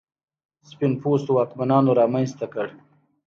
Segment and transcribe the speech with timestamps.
[0.69, 2.65] سپین پوستو واکمنانو رامنځته کړ.